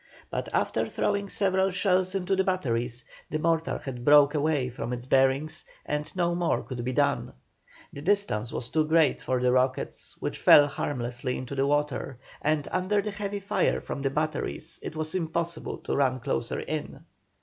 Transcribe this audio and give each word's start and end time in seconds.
But 0.31 0.49
after 0.51 0.87
throwing 0.87 1.29
several 1.29 1.69
shells 1.69 2.15
into 2.15 2.35
the 2.35 2.43
batteries, 2.43 3.05
the 3.29 3.37
mortar 3.37 3.79
bed 3.85 4.03
broke 4.03 4.33
away 4.33 4.67
from 4.71 4.93
its 4.93 5.05
bearings, 5.05 5.63
and 5.85 6.11
no 6.15 6.33
more 6.33 6.63
could 6.63 6.83
be 6.83 6.91
done. 6.91 7.33
The 7.93 8.01
distance 8.01 8.51
was 8.51 8.69
too 8.69 8.85
great 8.87 9.21
for 9.21 9.39
the 9.39 9.51
rockets 9.51 10.15
which 10.19 10.39
fell 10.39 10.65
harmlessly 10.65 11.37
into 11.37 11.53
the 11.53 11.67
water, 11.67 12.17
and 12.41 12.67
under 12.71 12.99
the 13.03 13.11
heavy 13.11 13.41
fire 13.41 13.79
from 13.79 14.01
the 14.01 14.09
batteries 14.09 14.79
it 14.81 14.95
was 14.95 15.13
impossible 15.13 15.77
to 15.77 15.95
run 15.95 16.19
closer 16.19 16.59
in. 16.61 17.01